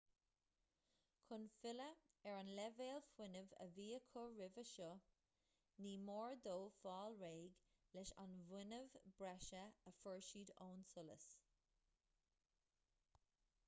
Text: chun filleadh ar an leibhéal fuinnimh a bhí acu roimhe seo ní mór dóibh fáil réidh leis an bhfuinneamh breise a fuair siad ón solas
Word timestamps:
chun 1.25 1.43
filleadh 1.55 2.05
ar 2.31 2.37
an 2.37 2.47
leibhéal 2.59 3.03
fuinnimh 3.09 3.51
a 3.65 3.67
bhí 3.75 3.85
acu 3.97 4.23
roimhe 4.37 4.63
seo 4.69 4.95
ní 5.87 5.93
mór 6.07 6.33
dóibh 6.49 6.73
fáil 6.79 7.19
réidh 7.21 7.61
leis 7.99 8.15
an 8.25 8.35
bhfuinneamh 8.49 8.97
breise 9.23 9.63
a 9.63 9.95
fuair 10.01 10.27
siad 10.31 10.55
ón 10.71 10.83
solas 10.97 11.29